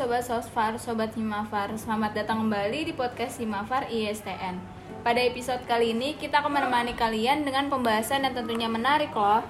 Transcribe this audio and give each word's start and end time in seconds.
Sobat 0.00 0.24
Sosfar, 0.24 0.80
Sobat 0.80 1.12
Himafar. 1.12 1.76
Selamat 1.76 2.16
datang 2.16 2.48
kembali 2.48 2.88
di 2.88 2.96
podcast 2.96 3.36
Himafar 3.36 3.84
ISTN 3.92 4.56
Pada 5.04 5.20
episode 5.20 5.60
kali 5.68 5.92
ini 5.92 6.16
kita 6.16 6.40
akan 6.40 6.56
menemani 6.56 6.96
kalian 6.96 7.44
dengan 7.44 7.68
pembahasan 7.68 8.24
yang 8.24 8.32
tentunya 8.32 8.64
menarik 8.64 9.12
loh. 9.12 9.44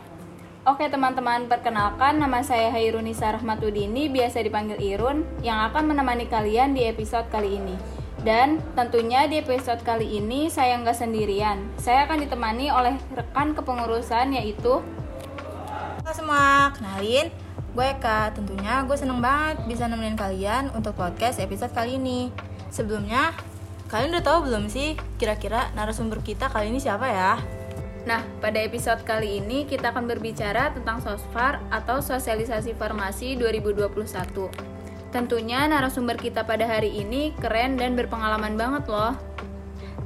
Oke 0.67 0.91
teman-teman, 0.91 1.47
perkenalkan 1.47 2.19
nama 2.19 2.43
saya 2.43 2.67
Hairunisa 2.75 3.31
Rahmatudini, 3.31 4.11
biasa 4.11 4.43
dipanggil 4.43 4.83
Irun 4.83 5.23
Yang 5.39 5.71
akan 5.71 5.95
menemani 5.95 6.27
kalian 6.27 6.75
di 6.75 6.83
episode 6.83 7.31
kali 7.31 7.55
ini. 7.55 7.79
Dan 8.27 8.59
tentunya 8.75 9.31
di 9.31 9.39
episode 9.39 9.87
kali 9.87 10.19
ini 10.19 10.51
saya 10.51 10.75
nggak 10.83 10.99
sendirian. 10.99 11.63
Saya 11.79 12.11
akan 12.11 12.27
ditemani 12.27 12.75
oleh 12.75 12.99
rekan 13.15 13.55
kepengurusan 13.55 14.35
yaitu 14.35 14.83
Halo 16.03 16.11
semua, 16.11 16.75
kenalin 16.75 17.31
Gue 17.71 17.87
Eka, 17.87 18.35
tentunya 18.35 18.83
gue 18.83 18.97
seneng 18.99 19.23
banget 19.23 19.63
bisa 19.71 19.87
nemenin 19.87 20.19
kalian 20.19 20.75
untuk 20.75 20.99
podcast 20.99 21.39
episode 21.39 21.71
kali 21.71 22.03
ini 22.03 22.35
Sebelumnya, 22.71 23.35
kalian 23.91 24.15
udah 24.15 24.25
tahu 24.25 24.39
belum 24.47 24.71
sih 24.71 24.95
kira-kira 25.19 25.75
narasumber 25.75 26.23
kita 26.23 26.47
kali 26.47 26.71
ini 26.71 26.79
siapa 26.79 27.07
ya? 27.11 27.35
Nah, 28.07 28.23
pada 28.41 28.63
episode 28.63 29.03
kali 29.03 29.43
ini 29.43 29.67
kita 29.67 29.93
akan 29.93 30.09
berbicara 30.09 30.73
tentang 30.73 31.03
SOSFAR 31.05 31.61
atau 31.69 32.01
Sosialisasi 32.01 32.73
Farmasi 32.79 33.37
2021. 33.37 34.49
Tentunya 35.11 35.67
narasumber 35.67 36.15
kita 36.17 36.47
pada 36.47 36.65
hari 36.65 37.03
ini 37.03 37.35
keren 37.43 37.75
dan 37.75 37.99
berpengalaman 37.99 38.55
banget 38.55 38.87
loh. 38.87 39.19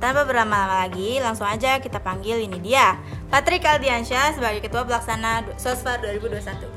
Tanpa 0.00 0.26
berlama-lama 0.26 0.88
lagi, 0.88 1.22
langsung 1.22 1.46
aja 1.46 1.78
kita 1.78 2.02
panggil 2.02 2.42
ini 2.42 2.58
dia 2.58 2.98
Patrick 3.30 3.62
Aldiansyah 3.62 4.34
sebagai 4.34 4.64
Ketua 4.64 4.82
Pelaksana 4.82 5.46
Sosfar 5.54 6.02
2021 6.02 6.73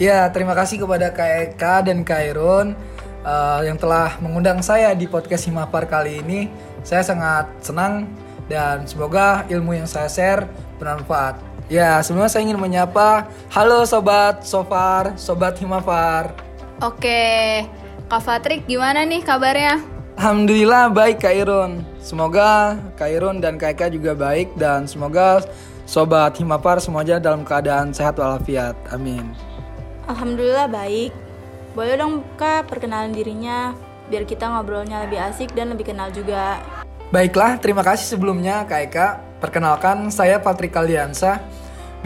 Ya, 0.00 0.32
terima 0.32 0.56
kasih 0.56 0.80
kepada 0.80 1.12
Kak 1.12 1.28
Eka 1.52 1.84
dan 1.84 2.00
Kak 2.08 2.32
Irun 2.32 2.72
uh, 3.20 3.60
yang 3.60 3.76
telah 3.76 4.16
mengundang 4.24 4.64
saya 4.64 4.96
di 4.96 5.04
podcast 5.04 5.44
Himapar 5.44 5.84
kali 5.84 6.24
ini. 6.24 6.48
Saya 6.80 7.04
sangat 7.04 7.52
senang 7.60 8.08
dan 8.48 8.88
semoga 8.88 9.44
ilmu 9.52 9.76
yang 9.76 9.84
saya 9.84 10.08
share 10.08 10.48
bermanfaat. 10.80 11.36
Ya, 11.68 12.00
sebelumnya 12.00 12.32
saya 12.32 12.48
ingin 12.48 12.56
menyapa 12.56 13.28
halo 13.52 13.84
sobat 13.84 14.40
Sofar, 14.40 15.12
sobat 15.20 15.60
Himapar. 15.60 16.32
Oke, 16.80 17.68
Kak 18.08 18.24
Patrick 18.24 18.64
gimana 18.64 19.04
nih 19.04 19.20
kabarnya? 19.20 19.84
Alhamdulillah 20.16 20.88
baik 20.96 21.20
Kak 21.20 21.44
Irun. 21.44 21.84
Semoga 22.00 22.80
Kak 22.96 23.12
Irun 23.12 23.44
dan 23.44 23.60
Kak 23.60 23.76
Eka 23.76 23.92
juga 23.92 24.16
baik 24.16 24.56
dan 24.56 24.88
semoga 24.88 25.44
sobat 25.84 26.40
Himapar 26.40 26.80
semuanya 26.80 27.20
dalam 27.20 27.44
keadaan 27.44 27.92
sehat 27.92 28.16
walafiat. 28.16 28.72
Amin. 28.88 29.49
Alhamdulillah 30.10 30.66
baik 30.66 31.14
Boleh 31.78 31.94
dong 31.94 32.26
Kak 32.34 32.66
perkenalan 32.66 33.14
dirinya 33.14 33.72
Biar 34.10 34.26
kita 34.26 34.50
ngobrolnya 34.50 35.06
lebih 35.06 35.22
asik 35.22 35.54
dan 35.54 35.70
lebih 35.70 35.94
kenal 35.94 36.10
juga 36.10 36.58
Baiklah, 37.10 37.58
terima 37.58 37.82
kasih 37.82 38.06
sebelumnya 38.06 38.62
Kak 38.70 38.80
Eka. 38.86 39.06
Perkenalkan, 39.42 40.14
saya 40.14 40.38
Patrick 40.38 40.70
Kaldiansa. 40.70 41.42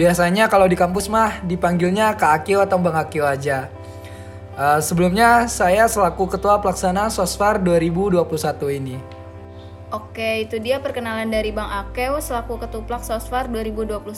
Biasanya 0.01 0.49
kalau 0.49 0.65
di 0.65 0.81
kampus 0.81 1.13
mah 1.13 1.45
dipanggilnya 1.45 2.17
Kak 2.17 2.41
Akio 2.41 2.65
atau 2.65 2.81
Bang 2.81 2.97
Akio 2.97 3.29
aja. 3.29 3.69
Uh, 4.57 4.81
sebelumnya, 4.81 5.45
saya 5.45 5.85
selaku 5.93 6.25
Ketua 6.33 6.57
Pelaksana 6.57 7.13
Sosfar 7.13 7.61
2021 7.61 8.25
ini. 8.81 8.97
Oke, 9.93 10.49
itu 10.49 10.57
dia 10.57 10.81
perkenalan 10.81 11.29
dari 11.29 11.53
Bang 11.53 11.69
Akeo 11.69 12.17
selaku 12.25 12.65
Ketuplak 12.65 13.05
Sosfar 13.05 13.45
2021. 13.53 14.09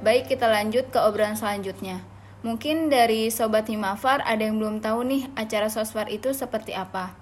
Baik, 0.00 0.32
kita 0.32 0.48
lanjut 0.48 0.88
ke 0.88 0.96
obrolan 0.96 1.36
selanjutnya. 1.36 2.00
Mungkin 2.40 2.88
dari 2.88 3.28
Sobat 3.28 3.68
Himafar 3.68 4.24
ada 4.24 4.40
yang 4.40 4.56
belum 4.56 4.80
tahu 4.80 5.04
nih 5.04 5.28
acara 5.36 5.68
Sosfar 5.68 6.08
itu 6.08 6.32
seperti 6.32 6.72
apa. 6.72 7.12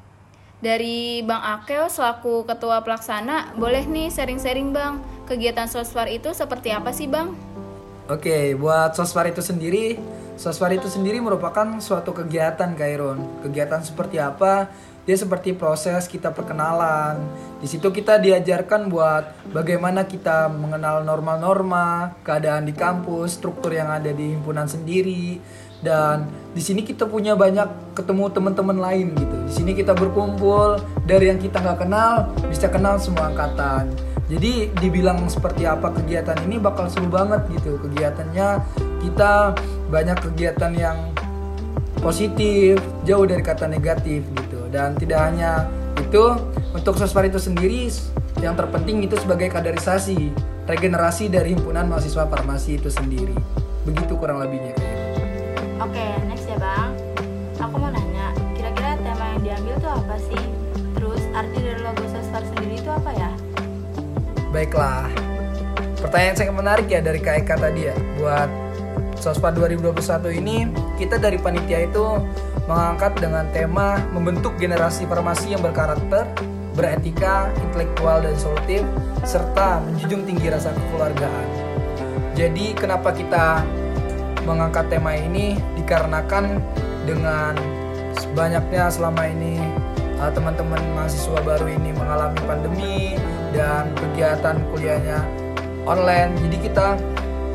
Dari 0.62 1.27
Bang 1.27 1.43
Akeo 1.43 1.91
selaku 1.91 2.47
Ketua 2.47 2.87
Pelaksana, 2.87 3.59
boleh 3.59 3.83
nih 3.83 4.15
sharing-sharing 4.15 4.71
Bang, 4.71 5.03
kegiatan 5.27 5.67
Sosfar 5.67 6.06
itu 6.06 6.31
seperti 6.31 6.71
apa 6.71 6.95
sih 6.95 7.11
Bang? 7.11 7.34
Oke, 8.06 8.55
buat 8.55 8.95
Sosfar 8.95 9.27
itu 9.27 9.43
sendiri, 9.43 9.99
Sosfar 10.39 10.71
itu 10.71 10.87
sendiri 10.87 11.19
merupakan 11.19 11.67
suatu 11.83 12.15
kegiatan 12.15 12.79
Kairon. 12.79 13.43
Kegiatan 13.43 13.83
seperti 13.83 14.23
apa? 14.23 14.71
Dia 15.08 15.16
seperti 15.16 15.56
proses 15.56 16.04
kita 16.04 16.36
perkenalan. 16.36 17.16
Di 17.56 17.64
situ 17.64 17.88
kita 17.88 18.20
diajarkan 18.20 18.92
buat 18.92 19.48
bagaimana 19.56 20.04
kita 20.04 20.52
mengenal 20.52 21.00
norma-norma, 21.00 22.12
keadaan 22.20 22.69
di 22.69 22.76
kampus, 22.76 23.41
struktur 23.41 23.72
yang 23.72 23.88
ada 23.88 24.12
di 24.12 24.36
himpunan 24.36 24.69
sendiri. 24.69 25.41
Dan 25.80 26.28
di 26.52 26.60
sini 26.60 26.84
kita 26.84 27.08
punya 27.08 27.32
banyak 27.32 27.96
ketemu 27.96 28.28
teman-teman 28.36 28.76
lain 28.76 29.16
gitu. 29.16 29.36
Di 29.48 29.52
sini 29.56 29.72
kita 29.72 29.96
berkumpul 29.96 30.76
dari 31.08 31.32
yang 31.32 31.40
kita 31.40 31.56
nggak 31.56 31.88
kenal 31.88 32.28
bisa 32.44 32.69
kenal 32.69 33.00
semua 33.00 33.32
angkatan. 33.32 33.88
Jadi 34.28 34.76
dibilang 34.76 35.25
seperti 35.25 35.64
apa 35.64 35.88
kegiatan 35.88 36.36
ini 36.44 36.60
bakal 36.60 36.84
seru 36.92 37.08
banget 37.08 37.48
gitu. 37.56 37.80
Kegiatannya 37.80 38.60
kita 39.00 39.56
banyak 39.88 40.20
kegiatan 40.20 40.72
yang 40.76 41.16
positif, 42.00 42.78
jauh 43.04 43.26
dari 43.26 43.42
kata 43.42 43.66
negatif 43.66 44.22
gitu. 44.25 44.60
Dan 44.72 44.94
tidak 44.97 45.31
hanya 45.31 45.66
itu 45.98 46.34
untuk 46.75 46.97
sosfar 46.97 47.26
itu 47.26 47.42
sendiri 47.42 47.91
yang 48.38 48.54
terpenting 48.54 49.03
itu 49.03 49.19
sebagai 49.19 49.50
kaderisasi 49.50 50.31
regenerasi 50.69 51.32
dari 51.32 51.56
himpunan 51.56 51.91
mahasiswa 51.91 52.28
farmasi 52.28 52.78
itu 52.78 52.88
sendiri. 52.88 53.34
Begitu 53.88 54.14
kurang 54.14 54.44
lebihnya 54.44 54.76
oke 55.78 55.94
okay, 55.94 56.10
next 56.26 56.47
ya 56.50 56.58
bang. 56.58 56.91
Aku 57.62 57.75
mau 57.78 57.91
nanya 57.91 58.34
kira-kira 58.54 58.98
tema 59.03 59.25
yang 59.34 59.41
diambil 59.42 59.75
tuh 59.78 59.92
apa 59.94 60.16
sih? 60.19 60.42
Terus 60.98 61.22
arti 61.34 61.58
dari 61.62 61.81
logo 61.82 62.04
sosfar 62.10 62.42
sendiri 62.42 62.75
itu 62.82 62.91
apa 62.91 63.10
ya? 63.14 63.31
Baiklah. 64.50 65.06
Pertanyaan 65.98 66.37
sangat 66.38 66.54
menarik 66.54 66.87
ya 66.91 67.00
dari 67.03 67.19
Kak 67.22 67.47
Eka 67.47 67.54
tadi 67.58 67.91
ya 67.91 67.94
buat 68.19 68.50
Sospa 69.19 69.51
2021 69.51 70.39
ini 70.39 70.71
kita 70.95 71.19
dari 71.19 71.43
panitia 71.43 71.91
itu 71.91 72.23
mengangkat 72.71 73.19
dengan 73.19 73.51
tema 73.51 73.99
membentuk 74.15 74.55
generasi 74.62 75.11
farmasi 75.11 75.59
yang 75.59 75.62
berkarakter, 75.62 76.23
beretika, 76.79 77.51
intelektual 77.59 78.23
dan 78.23 78.39
solutif, 78.39 78.87
serta 79.27 79.83
menjunjung 79.83 80.23
tinggi 80.23 80.47
rasa 80.55 80.71
kekeluargaan. 80.71 81.47
Jadi 82.39 82.79
kenapa 82.79 83.11
kita 83.11 83.67
mengangkat 84.47 84.87
tema 84.87 85.19
ini 85.19 85.59
dikarenakan 85.75 86.62
dengan 87.03 87.59
banyaknya 88.39 88.87
selama 88.87 89.27
ini 89.27 89.59
uh, 90.23 90.31
teman-teman 90.31 90.79
mahasiswa 90.95 91.43
baru 91.43 91.67
ini 91.67 91.91
mengalami 91.91 92.39
pandemi 92.47 93.19
dan 93.50 93.91
kegiatan 93.99 94.62
kuliahnya 94.71 95.27
online. 95.83 96.39
Jadi 96.47 96.56
kita 96.71 96.95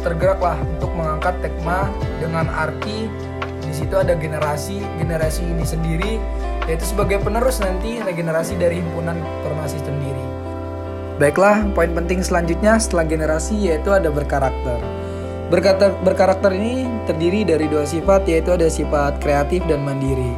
tergeraklah 0.04 0.60
untuk 0.60 0.92
mengangkat 0.94 1.34
tema 1.40 1.88
dengan 2.20 2.52
arti 2.52 3.08
di 3.64 3.72
situ 3.72 3.96
ada 3.98 4.14
generasi 4.14 4.84
generasi 5.02 5.42
ini 5.48 5.66
sendiri 5.66 6.14
yaitu 6.70 6.94
sebagai 6.94 7.24
penerus 7.24 7.58
nanti 7.64 7.98
regenerasi 8.04 8.60
dari 8.60 8.80
himpunan 8.80 9.18
farmasi 9.44 9.80
sendiri. 9.82 10.26
Baiklah, 11.18 11.66
poin 11.74 11.92
penting 11.94 12.22
selanjutnya 12.22 12.78
setelah 12.78 13.06
generasi 13.08 13.70
yaitu 13.70 13.90
ada 13.90 14.10
berkarakter. 14.10 14.78
Berkarakter, 15.52 15.94
berkarakter 16.02 16.52
ini 16.56 16.90
terdiri 17.06 17.46
dari 17.46 17.70
dua 17.70 17.86
sifat 17.86 18.26
yaitu 18.26 18.56
ada 18.56 18.66
sifat 18.72 19.22
kreatif 19.22 19.62
dan 19.70 19.86
mandiri. 19.86 20.34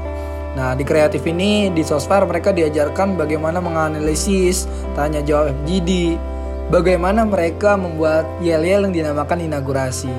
Nah, 0.55 0.71
di 0.71 0.87
kreatif 0.87 1.23
ini 1.27 1.67
di 1.75 1.83
Sosfar 1.83 2.23
mereka 2.23 2.55
diajarkan 2.55 3.19
bagaimana 3.19 3.59
menganalisis, 3.59 4.67
tanya 4.95 5.19
jawab 5.19 5.51
FGD, 5.63 6.15
bagaimana 6.69 7.25
mereka 7.25 7.77
membuat 7.77 8.25
yel-yel 8.41 8.89
yang 8.89 8.93
dinamakan 8.93 9.45
inaugurasi, 9.45 10.11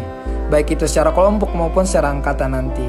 baik 0.50 0.78
itu 0.78 0.86
secara 0.86 1.10
kelompok 1.10 1.50
maupun 1.54 1.86
secara 1.86 2.12
angkatan 2.14 2.54
nanti. 2.54 2.86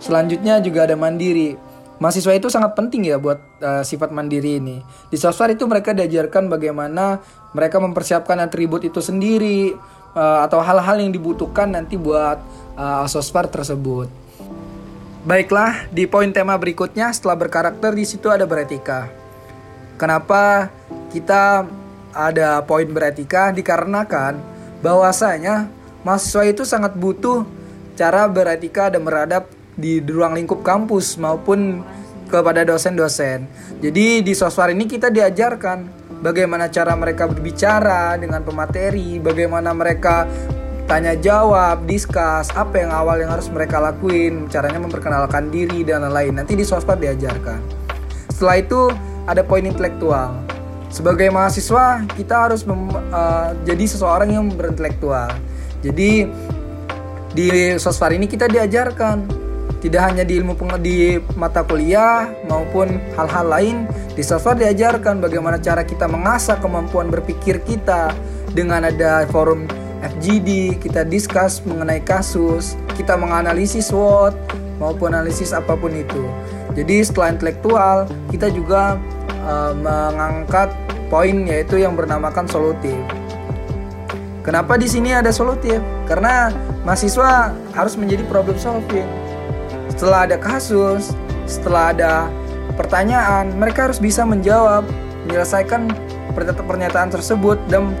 Selanjutnya 0.00 0.60
juga 0.64 0.88
ada 0.88 0.96
mandiri. 0.96 1.56
Mahasiswa 2.00 2.32
itu 2.32 2.48
sangat 2.48 2.72
penting 2.72 3.12
ya 3.12 3.20
buat 3.20 3.36
uh, 3.60 3.84
sifat 3.84 4.08
mandiri 4.08 4.56
ini. 4.56 4.80
Di 5.12 5.20
sosfar 5.20 5.52
itu 5.52 5.68
mereka 5.68 5.92
diajarkan 5.92 6.48
bagaimana 6.48 7.20
mereka 7.52 7.76
mempersiapkan 7.76 8.40
atribut 8.40 8.80
itu 8.88 9.04
sendiri 9.04 9.76
uh, 10.16 10.40
atau 10.48 10.64
hal-hal 10.64 10.96
yang 10.96 11.12
dibutuhkan 11.12 11.68
nanti 11.68 12.00
buat 12.00 12.40
uh, 12.80 13.04
sosfar 13.04 13.52
tersebut. 13.52 14.08
Baiklah, 15.20 15.92
di 15.92 16.08
poin 16.08 16.32
tema 16.32 16.56
berikutnya 16.56 17.12
setelah 17.12 17.36
berkarakter 17.36 17.92
di 17.92 18.08
situ 18.08 18.32
ada 18.32 18.48
beretika. 18.48 19.12
Kenapa 20.00 20.72
kita 21.12 21.68
ada 22.14 22.62
poin 22.66 22.86
beretika 22.90 23.54
dikarenakan 23.54 24.38
bahwasanya 24.80 25.70
mahasiswa 26.02 26.44
itu 26.48 26.62
sangat 26.64 26.96
butuh 26.96 27.44
cara 27.94 28.26
beretika 28.26 28.88
dan 28.88 29.04
beradab 29.04 29.46
di 29.76 30.00
ruang 30.00 30.36
lingkup 30.36 30.64
kampus 30.64 31.20
maupun 31.20 31.84
kepada 32.30 32.62
dosen-dosen. 32.62 33.44
Jadi 33.82 34.22
di 34.22 34.32
sosfar 34.32 34.70
ini 34.70 34.86
kita 34.86 35.10
diajarkan 35.10 36.00
bagaimana 36.22 36.70
cara 36.70 36.94
mereka 36.94 37.26
berbicara 37.26 38.14
dengan 38.16 38.44
pemateri, 38.46 39.18
bagaimana 39.18 39.74
mereka 39.74 40.28
tanya 40.86 41.14
jawab, 41.18 41.86
diskus, 41.86 42.50
apa 42.54 42.82
yang 42.82 42.90
awal 42.90 43.18
yang 43.18 43.30
harus 43.30 43.50
mereka 43.50 43.78
lakuin, 43.78 44.46
caranya 44.50 44.78
memperkenalkan 44.82 45.50
diri 45.50 45.82
dan 45.82 46.06
lain-lain. 46.06 46.42
Nanti 46.42 46.54
di 46.54 46.66
sospad 46.66 46.98
diajarkan. 46.98 47.62
Setelah 48.30 48.56
itu 48.58 48.80
ada 49.26 49.42
poin 49.42 49.62
intelektual. 49.62 50.59
Sebagai 50.90 51.30
mahasiswa 51.30 52.02
kita 52.18 52.50
harus 52.50 52.66
mem, 52.66 52.90
uh, 52.90 53.54
jadi 53.62 53.84
seseorang 53.86 54.34
yang 54.34 54.46
berintelektual. 54.50 55.30
Jadi 55.80 56.26
di 57.30 57.48
sospar 57.78 58.10
ini 58.10 58.26
kita 58.26 58.50
diajarkan 58.50 59.22
tidak 59.80 60.02
hanya 60.12 60.26
di 60.26 60.36
ilmu 60.36 60.58
di 60.82 61.16
mata 61.38 61.64
kuliah 61.64 62.28
maupun 62.44 63.00
hal-hal 63.16 63.46
lain 63.48 63.76
di 64.12 64.20
sospar 64.20 64.58
diajarkan 64.58 65.22
bagaimana 65.24 65.56
cara 65.56 65.86
kita 65.86 66.04
mengasah 66.04 66.60
kemampuan 66.60 67.08
berpikir 67.08 67.62
kita 67.64 68.12
dengan 68.52 68.84
ada 68.84 69.24
forum 69.30 69.64
FGD, 70.00 70.80
kita 70.80 71.04
discuss 71.04 71.60
mengenai 71.64 72.00
kasus, 72.02 72.76
kita 72.96 73.14
menganalisis 73.16 73.92
SWOT 73.92 74.32
maupun 74.80 75.12
analisis 75.12 75.52
apa 75.52 75.76
pun 75.76 75.92
itu. 75.92 76.24
Jadi 76.72 77.04
setelah 77.04 77.36
intelektual, 77.36 77.96
kita 78.32 78.48
juga 78.48 78.96
uh, 79.44 79.72
mengangkat 79.76 80.72
poin 81.10 81.36
yaitu 81.44 81.82
yang 81.82 81.98
bernamakan 81.98 82.46
solutif. 82.46 82.96
Kenapa 84.40 84.80
di 84.80 84.88
sini 84.88 85.12
ada 85.12 85.28
solutif? 85.28 85.78
Karena 86.08 86.48
mahasiswa 86.82 87.52
harus 87.76 87.94
menjadi 88.00 88.24
problem 88.24 88.56
solving. 88.56 89.04
Setelah 89.92 90.24
ada 90.24 90.36
kasus, 90.40 91.12
setelah 91.44 91.92
ada 91.92 92.12
pertanyaan, 92.80 93.52
mereka 93.60 93.90
harus 93.90 94.00
bisa 94.00 94.24
menjawab, 94.24 94.88
menyelesaikan 95.28 95.92
pernyataan 96.64 97.12
tersebut 97.12 97.60
dan 97.68 97.92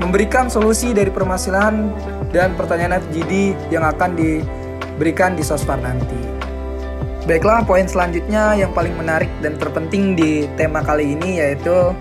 memberikan 0.00 0.48
solusi 0.48 0.96
dari 0.96 1.12
permasalahan 1.12 1.92
dan 2.32 2.56
pertanyaan 2.56 2.98
FGD 3.04 3.54
yang 3.68 3.84
akan 3.84 4.16
diberikan 4.16 5.36
di 5.36 5.44
Sospar 5.44 5.76
nanti. 5.76 6.41
Baiklah, 7.22 7.62
poin 7.62 7.86
selanjutnya 7.86 8.58
yang 8.58 8.74
paling 8.74 8.98
menarik 8.98 9.30
dan 9.38 9.54
terpenting 9.54 10.18
di 10.18 10.50
tema 10.58 10.82
kali 10.82 11.14
ini 11.14 11.38
yaitu 11.38 11.94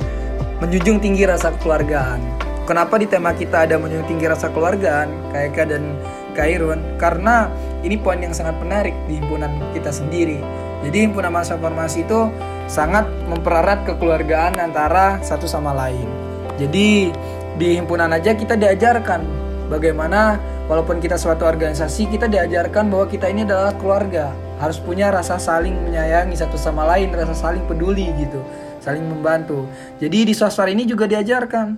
menjunjung 0.57 0.97
tinggi 0.97 1.29
rasa 1.29 1.53
kekeluargaan. 1.53 2.17
Kenapa 2.65 2.97
di 2.97 3.05
tema 3.05 3.29
kita 3.29 3.69
ada 3.69 3.77
menjunjung 3.77 4.17
tinggi 4.17 4.25
rasa 4.25 4.49
kekeluargaan, 4.49 5.13
Eka 5.37 5.69
dan 5.69 5.93
Kairun? 6.33 6.97
Karena 6.97 7.53
ini 7.85 8.01
poin 8.01 8.17
yang 8.17 8.33
sangat 8.33 8.57
menarik 8.65 8.97
di 9.05 9.21
himpunan 9.21 9.61
kita 9.77 9.93
sendiri. 9.93 10.41
Jadi 10.89 11.05
himpunan 11.05 11.29
masa 11.29 11.53
formasi 11.53 12.01
itu 12.01 12.25
sangat 12.65 13.05
mempererat 13.29 13.85
kekeluargaan 13.85 14.57
antara 14.57 15.21
satu 15.21 15.45
sama 15.45 15.69
lain. 15.69 16.09
Jadi 16.57 17.13
di 17.61 17.67
himpunan 17.77 18.09
aja 18.09 18.33
kita 18.33 18.57
diajarkan 18.57 19.21
bagaimana 19.69 20.41
walaupun 20.65 20.97
kita 20.97 21.13
suatu 21.13 21.45
organisasi 21.45 22.09
kita 22.09 22.25
diajarkan 22.25 22.89
bahwa 22.89 23.05
kita 23.05 23.29
ini 23.29 23.45
adalah 23.45 23.77
keluarga 23.77 24.33
harus 24.61 24.77
punya 24.77 25.09
rasa 25.09 25.41
saling 25.41 25.73
menyayangi 25.73 26.37
satu 26.37 26.55
sama 26.55 26.85
lain 26.85 27.09
rasa 27.09 27.33
saling 27.33 27.65
peduli 27.65 28.05
gitu 28.21 28.45
saling 28.77 29.01
membantu 29.01 29.65
jadi 29.97 30.29
di 30.29 30.33
sosar 30.37 30.69
ini 30.69 30.85
juga 30.85 31.09
diajarkan 31.09 31.75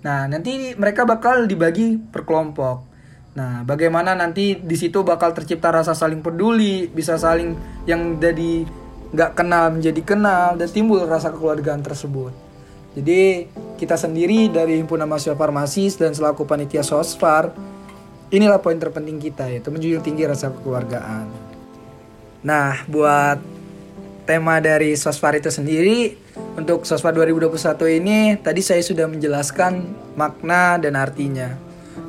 nah 0.00 0.24
nanti 0.24 0.72
mereka 0.80 1.04
bakal 1.04 1.44
dibagi 1.44 2.00
per 2.00 2.24
kelompok 2.24 2.96
Nah, 3.36 3.68
bagaimana 3.68 4.16
nanti 4.16 4.56
di 4.56 4.76
situ 4.80 5.04
bakal 5.04 5.36
tercipta 5.36 5.68
rasa 5.68 5.92
saling 5.92 6.24
peduli, 6.24 6.88
bisa 6.88 7.20
saling 7.20 7.52
yang 7.84 8.16
jadi 8.16 8.64
nggak 9.12 9.36
kenal 9.36 9.76
menjadi 9.76 10.00
kenal 10.02 10.56
dan 10.56 10.68
timbul 10.72 11.04
rasa 11.04 11.28
kekeluargaan 11.36 11.84
tersebut. 11.84 12.32
Jadi 12.96 13.44
kita 13.76 14.00
sendiri 14.00 14.48
dari 14.48 14.80
himpunan 14.80 15.04
mahasiswa 15.04 15.36
farmasi 15.36 15.92
dan 16.00 16.16
selaku 16.16 16.48
panitia 16.48 16.80
sosfar 16.80 17.52
inilah 18.32 18.56
poin 18.64 18.80
terpenting 18.80 19.20
kita 19.20 19.52
yaitu 19.52 19.68
menjunjung 19.68 20.00
tinggi 20.00 20.24
rasa 20.24 20.48
kekeluargaan. 20.48 21.45
Nah, 22.46 22.86
buat 22.86 23.42
tema 24.22 24.62
dari 24.62 24.94
sosfar 24.94 25.34
itu 25.34 25.50
sendiri 25.50 26.14
untuk 26.54 26.86
sosfar 26.86 27.10
2021 27.10 27.98
ini 27.98 28.38
tadi 28.38 28.62
saya 28.62 28.78
sudah 28.86 29.10
menjelaskan 29.10 29.82
makna 30.14 30.78
dan 30.78 30.94
artinya. 30.94 31.58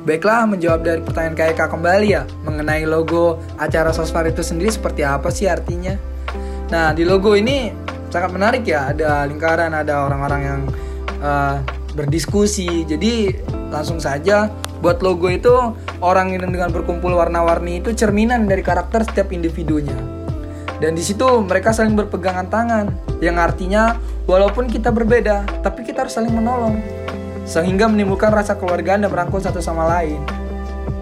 Baiklah, 0.06 0.46
menjawab 0.46 0.86
dari 0.86 1.02
pertanyaan 1.02 1.34
KK 1.34 1.58
kembali 1.74 2.06
ya 2.06 2.22
mengenai 2.46 2.86
logo 2.86 3.42
acara 3.58 3.90
sosfar 3.90 4.30
itu 4.30 4.46
sendiri 4.46 4.70
seperti 4.70 5.02
apa 5.02 5.26
sih 5.34 5.50
artinya? 5.50 5.98
Nah, 6.70 6.94
di 6.94 7.02
logo 7.02 7.34
ini 7.34 7.74
sangat 8.06 8.30
menarik 8.30 8.62
ya 8.62 8.94
ada 8.94 9.26
lingkaran 9.26 9.74
ada 9.74 10.06
orang-orang 10.06 10.40
yang 10.46 10.60
uh, 11.18 11.58
berdiskusi 11.98 12.86
jadi 12.86 13.34
langsung 13.74 13.98
saja 13.98 14.48
buat 14.78 15.02
logo 15.02 15.26
itu 15.28 15.50
orang 15.98 16.30
yang 16.32 16.46
dengan 16.46 16.70
berkumpul 16.70 17.10
warna-warni 17.10 17.82
itu 17.82 17.90
cerminan 17.92 18.46
dari 18.48 18.62
karakter 18.64 19.04
setiap 19.04 19.34
individunya 19.34 20.17
dan 20.78 20.94
di 20.94 21.02
situ 21.02 21.26
mereka 21.42 21.74
saling 21.74 21.98
berpegangan 21.98 22.46
tangan. 22.46 22.86
Yang 23.18 23.36
artinya 23.38 23.98
walaupun 24.30 24.70
kita 24.70 24.94
berbeda 24.94 25.62
tapi 25.62 25.82
kita 25.82 26.06
harus 26.06 26.14
saling 26.14 26.32
menolong. 26.32 26.78
Sehingga 27.48 27.88
menimbulkan 27.90 28.30
rasa 28.30 28.54
keluargaan 28.54 29.02
dan 29.06 29.10
merangkul 29.10 29.42
satu 29.42 29.58
sama 29.58 29.88
lain. 29.88 30.20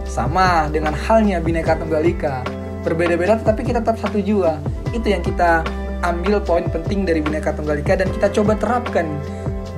Sama 0.06 0.70
dengan 0.73 0.94
halnya 0.94 1.43
bineka 1.43 1.76
tunggal 1.76 2.00
ika. 2.06 2.46
Berbeda-beda 2.87 3.37
tetapi 3.43 3.67
kita 3.67 3.82
tetap 3.82 3.99
satu 3.99 4.23
jua 4.23 4.62
itu 4.94 5.11
yang 5.11 5.20
kita 5.20 5.67
ambil 6.05 6.38
poin 6.44 6.67
penting 6.69 7.02
dari 7.02 7.25
Bineka 7.25 7.50
Tunggal 7.56 7.81
Ika 7.81 7.99
dan 7.99 8.08
kita 8.12 8.28
coba 8.31 8.55
terapkan 8.55 9.06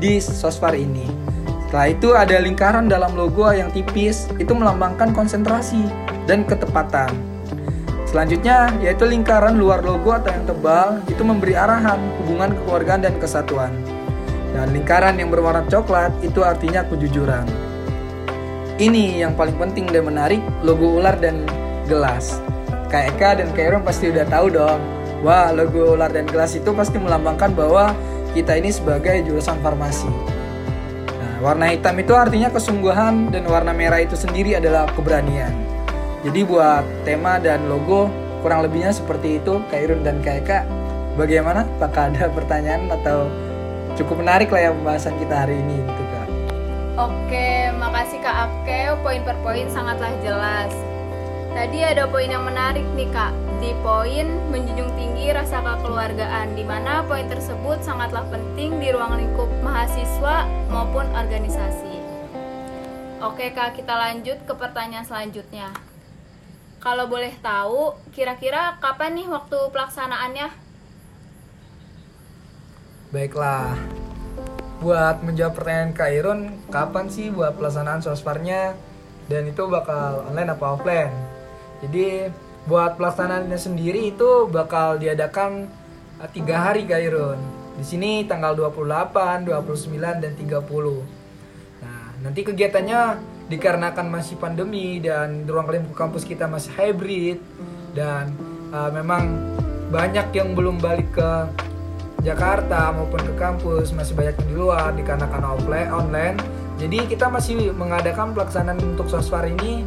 di 0.02 0.18
Sosfar 0.18 0.74
ini. 0.74 1.06
Setelah 1.68 1.88
itu 1.92 2.08
ada 2.16 2.36
lingkaran 2.40 2.88
dalam 2.88 3.12
logo 3.12 3.44
yang 3.52 3.68
tipis, 3.76 4.24
itu 4.40 4.56
melambangkan 4.56 5.12
konsentrasi 5.12 5.84
dan 6.24 6.48
ketepatan. 6.48 7.12
Selanjutnya 8.08 8.72
yaitu 8.80 9.04
lingkaran 9.04 9.60
luar 9.60 9.84
logo 9.84 10.16
atau 10.16 10.32
yang 10.32 10.48
tebal, 10.48 11.04
itu 11.12 11.20
memberi 11.20 11.52
arahan, 11.52 12.00
hubungan 12.24 12.56
kekeluargaan 12.56 13.04
dan 13.04 13.14
kesatuan. 13.20 13.72
Dan 14.56 14.72
lingkaran 14.72 15.20
yang 15.20 15.28
berwarna 15.28 15.68
coklat 15.68 16.10
itu 16.24 16.40
artinya 16.40 16.88
kejujuran. 16.88 17.44
Ini 18.80 19.28
yang 19.28 19.36
paling 19.36 19.60
penting 19.60 19.92
dan 19.92 20.08
menarik, 20.08 20.40
logo 20.64 20.96
ular 20.96 21.20
dan 21.20 21.44
gelas. 21.84 22.40
Kak 22.88 23.12
Eka 23.12 23.44
dan 23.44 23.52
Kak 23.52 23.68
Iron 23.68 23.84
pasti 23.84 24.08
udah 24.08 24.24
tahu 24.24 24.48
dong 24.48 24.80
Wah, 25.18 25.50
logo 25.50 25.98
ular 25.98 26.14
dan 26.14 26.30
gelas 26.30 26.54
itu 26.54 26.70
pasti 26.70 26.94
melambangkan 26.94 27.50
bahwa 27.50 27.90
kita 28.38 28.54
ini 28.54 28.70
sebagai 28.70 29.18
jurusan 29.26 29.58
farmasi. 29.58 30.06
Nah, 31.10 31.42
warna 31.42 31.74
hitam 31.74 31.98
itu 31.98 32.14
artinya 32.14 32.54
kesungguhan 32.54 33.34
dan 33.34 33.42
warna 33.50 33.74
merah 33.74 33.98
itu 33.98 34.14
sendiri 34.14 34.54
adalah 34.62 34.86
keberanian. 34.94 35.50
Jadi 36.26 36.42
buat 36.42 36.82
tema 37.06 37.38
dan 37.38 37.70
logo 37.70 38.10
kurang 38.42 38.66
lebihnya 38.66 38.90
seperti 38.90 39.38
itu, 39.38 39.62
Kairun 39.70 40.02
dan 40.02 40.18
Kaika. 40.18 40.66
Bagaimana? 41.14 41.66
Apakah 41.78 42.10
ada 42.10 42.26
pertanyaan 42.30 42.90
atau 42.90 43.30
cukup 43.94 44.22
menarik 44.22 44.50
lah 44.50 44.66
ya 44.66 44.70
pembahasan 44.74 45.14
kita 45.18 45.34
hari 45.46 45.58
ini 45.58 45.82
gitu 45.82 46.02
Kak? 46.14 46.28
Oke, 46.98 47.70
makasih 47.74 48.18
Kak 48.22 48.36
Apke, 48.46 48.94
poin 49.02 49.22
per 49.22 49.38
poin 49.42 49.66
sangatlah 49.70 50.10
jelas. 50.22 50.70
Tadi 51.54 51.78
ada 51.82 52.06
poin 52.06 52.30
yang 52.30 52.46
menarik 52.46 52.86
nih 52.94 53.10
Kak, 53.10 53.34
di 53.58 53.74
poin 53.82 54.26
menjunjung 54.50 54.94
tinggi 54.94 55.34
rasa 55.34 55.58
kekeluargaan 55.58 56.54
di 56.54 56.62
mana 56.62 57.02
poin 57.06 57.26
tersebut 57.26 57.82
sangatlah 57.82 58.22
penting 58.30 58.78
di 58.78 58.94
ruang 58.94 59.18
lingkup 59.18 59.50
mahasiswa 59.62 60.46
maupun 60.70 61.06
organisasi. 61.14 61.98
Oke 63.18 63.50
Kak, 63.50 63.74
kita 63.74 63.98
lanjut 63.98 64.38
ke 64.46 64.54
pertanyaan 64.54 65.02
selanjutnya. 65.02 65.87
Kalau 66.88 67.04
boleh 67.04 67.36
tahu, 67.44 67.92
kira-kira 68.16 68.80
kapan 68.80 69.12
nih 69.20 69.28
waktu 69.28 69.60
pelaksanaannya? 69.76 70.48
Baiklah. 73.12 73.76
Buat 74.80 75.20
menjawab 75.20 75.52
pertanyaan 75.52 75.92
Kak 75.92 76.08
Irun, 76.16 76.40
kapan 76.72 77.12
sih 77.12 77.28
buat 77.28 77.60
pelaksanaan 77.60 78.00
sosparnya 78.00 78.72
dan 79.28 79.52
itu 79.52 79.68
bakal 79.68 80.32
online 80.32 80.48
apa 80.48 80.64
offline? 80.64 81.12
Jadi 81.84 82.32
buat 82.64 82.96
pelaksanaannya 82.96 83.60
sendiri 83.60 84.08
itu 84.08 84.48
bakal 84.48 84.96
diadakan 84.96 85.68
uh, 86.24 86.28
tiga 86.32 86.72
hari 86.72 86.88
Kairun. 86.88 87.36
Di 87.76 87.84
sini 87.84 88.24
tanggal 88.24 88.56
28, 88.56 89.44
29 89.44 90.24
dan 90.24 90.32
30. 90.32 90.56
Nah, 91.84 92.04
nanti 92.24 92.40
kegiatannya 92.48 93.36
dikarenakan 93.48 94.06
masih 94.12 94.36
pandemi 94.36 95.00
dan 95.00 95.48
ruang 95.48 95.68
lingkup 95.68 95.96
kampus 95.96 96.28
kita 96.28 96.44
masih 96.46 96.72
hybrid. 96.76 97.40
Dan 97.96 98.36
uh, 98.70 98.92
memang 98.92 99.36
banyak 99.88 100.28
yang 100.36 100.52
belum 100.52 100.78
balik 100.78 101.08
ke 101.16 101.30
Jakarta 102.22 102.92
maupun 102.92 103.24
ke 103.24 103.34
kampus 103.40 103.96
masih 103.96 104.12
banyak 104.12 104.36
yang 104.38 104.48
di 104.52 104.56
luar 104.56 104.92
dikarenakan 104.94 105.42
offline 105.56 105.88
online. 105.90 106.36
Jadi 106.78 107.10
kita 107.10 107.26
masih 107.26 107.74
mengadakan 107.74 108.36
pelaksanaan 108.36 108.78
untuk 108.84 109.10
sosfar 109.10 109.48
ini 109.48 109.82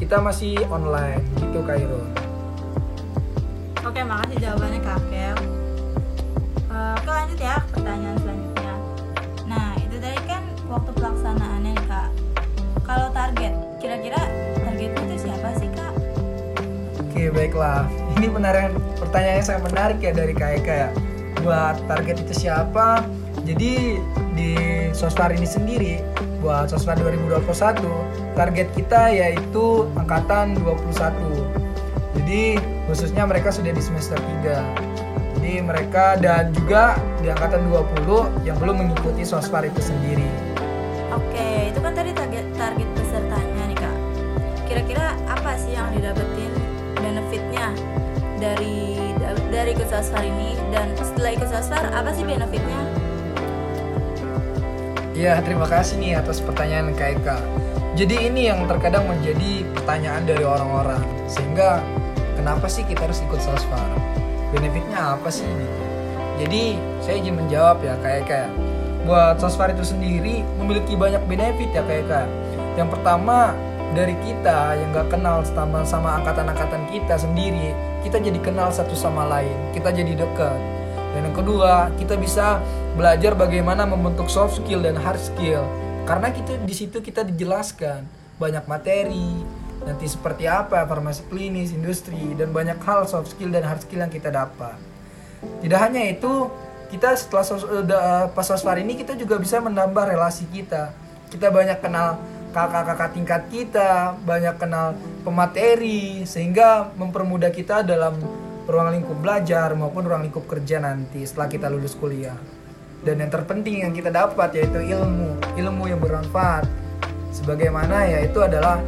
kita 0.00 0.22
masih 0.22 0.56
online. 0.70 1.20
Gitu 1.36 1.60
Kairo 1.66 2.26
oke 3.96 4.02
makasih 4.02 4.38
jawabannya 4.44 4.80
kak 4.82 5.00
Baiklah, 17.56 17.88
ini 18.20 18.28
benar 18.28 18.68
pertanyaannya 19.00 19.40
sangat 19.40 19.62
menarik 19.72 19.98
ya 20.04 20.12
dari 20.12 20.36
Kak 20.36 20.60
Eka 20.60 20.74
ya. 20.76 20.88
Buat 21.40 21.80
target 21.88 22.20
itu 22.20 22.44
siapa? 22.44 23.00
Jadi 23.48 23.96
di 24.36 24.52
Sosfar 24.92 25.32
ini 25.32 25.48
sendiri 25.48 26.04
buat 26.44 26.68
Sosfar 26.68 27.00
2021 27.00 27.80
target 28.36 28.68
kita 28.76 29.08
yaitu 29.08 29.88
angkatan 29.96 30.52
21. 30.60 31.16
Jadi 32.20 32.60
khususnya 32.92 33.24
mereka 33.24 33.48
sudah 33.48 33.72
di 33.72 33.80
semester 33.80 34.20
3. 34.44 35.40
Jadi 35.40 35.64
mereka 35.64 36.20
dan 36.20 36.52
juga 36.52 37.00
di 37.24 37.32
angkatan 37.32 37.72
20 37.72 38.44
yang 38.44 38.60
belum 38.60 38.84
mengikuti 38.84 39.24
Sosfar 39.24 39.64
itu 39.64 39.80
sendiri. 39.80 40.28
Dari 48.46 48.94
dari 49.50 49.70
ikut 49.74 49.88
sasar 49.90 50.22
ini 50.22 50.54
dan 50.70 50.94
setelah 50.94 51.30
ikut 51.34 51.48
sasar 51.50 51.82
apa 51.90 52.14
sih 52.14 52.22
benefitnya? 52.22 52.80
Ya, 55.16 55.40
terima 55.40 55.64
kasih 55.64 55.96
nih 55.96 56.20
atas 56.20 56.44
pertanyaan 56.44 56.92
Eka. 56.92 57.40
Jadi 57.96 58.28
ini 58.28 58.52
yang 58.52 58.68
terkadang 58.68 59.08
menjadi 59.08 59.64
pertanyaan 59.72 60.28
dari 60.28 60.44
orang-orang. 60.44 61.00
Sehingga 61.24 61.80
kenapa 62.36 62.68
sih 62.68 62.84
kita 62.84 63.08
harus 63.08 63.24
ikut 63.24 63.40
Sosfar? 63.40 63.88
Benefitnya 64.52 65.16
apa 65.16 65.32
sih? 65.32 65.48
Jadi 66.36 66.76
saya 67.00 67.16
izin 67.16 67.32
menjawab 67.40 67.80
ya 67.80 67.96
ya. 68.04 68.52
Buat 69.08 69.40
Sosfar 69.40 69.72
itu 69.72 69.88
sendiri 69.88 70.44
memiliki 70.60 70.92
banyak 70.92 71.24
benefit 71.24 71.72
ya 71.72 71.80
Eka. 71.80 72.28
Yang 72.76 73.00
pertama 73.00 73.56
dari 73.96 74.12
kita 74.20 74.76
yang 74.76 74.92
gak 74.92 75.08
kenal 75.16 75.40
sama 75.48 75.80
sama 75.88 76.20
angkatan-angkatan 76.20 76.92
kita 76.92 77.16
sendiri, 77.16 77.72
kita 78.06 78.22
jadi 78.22 78.38
kenal 78.38 78.70
satu 78.70 78.94
sama 78.94 79.26
lain. 79.26 79.74
Kita 79.74 79.90
jadi 79.90 80.14
dekat. 80.14 80.58
Dan 81.10 81.26
yang 81.26 81.34
kedua, 81.34 81.90
kita 81.98 82.14
bisa 82.14 82.62
belajar 82.94 83.34
bagaimana 83.34 83.82
membentuk 83.82 84.30
soft 84.30 84.62
skill 84.62 84.78
dan 84.86 84.94
hard 84.94 85.18
skill. 85.18 85.66
Karena 86.06 86.30
kita 86.30 86.54
di 86.62 86.70
situ 86.70 87.02
kita 87.02 87.26
dijelaskan 87.26 88.06
banyak 88.38 88.62
materi, 88.70 89.42
nanti 89.82 90.06
seperti 90.06 90.46
apa 90.46 90.86
farmasi 90.86 91.26
klinis, 91.26 91.74
industri 91.74 92.38
dan 92.38 92.54
banyak 92.54 92.78
hal 92.86 93.10
soft 93.10 93.34
skill 93.34 93.50
dan 93.50 93.66
hard 93.66 93.82
skill 93.82 94.06
yang 94.06 94.12
kita 94.12 94.30
dapat. 94.30 94.78
Tidak 95.66 95.80
hanya 95.82 96.06
itu, 96.06 96.46
kita 96.94 97.18
setelah 97.18 97.42
sos, 97.42 97.66
udah, 97.66 98.30
pas 98.30 98.46
sosfar 98.46 98.78
ini 98.78 98.94
kita 98.94 99.18
juga 99.18 99.34
bisa 99.42 99.58
menambah 99.58 100.14
relasi 100.14 100.46
kita. 100.54 100.94
Kita 101.26 101.50
banyak 101.50 101.82
kenal 101.82 102.22
kakak-kakak 102.54 103.10
tingkat 103.18 103.42
kita, 103.50 104.14
banyak 104.22 104.54
kenal 104.62 104.94
pemateri 105.26 106.22
sehingga 106.22 106.94
mempermudah 106.94 107.50
kita 107.50 107.82
dalam 107.82 108.14
ruang 108.70 108.94
lingkup 108.94 109.18
belajar 109.18 109.74
maupun 109.74 110.06
ruang 110.06 110.22
lingkup 110.22 110.46
kerja 110.46 110.78
nanti 110.78 111.26
setelah 111.26 111.50
kita 111.50 111.66
lulus 111.66 111.98
kuliah. 111.98 112.38
Dan 113.02 113.18
yang 113.18 113.30
terpenting 113.34 113.82
yang 113.82 113.90
kita 113.90 114.14
dapat 114.14 114.54
yaitu 114.54 114.78
ilmu, 114.86 115.34
ilmu 115.58 115.84
yang 115.90 115.98
bermanfaat. 115.98 116.70
Sebagaimana 117.34 118.06
yaitu 118.06 118.38
adalah 118.38 118.78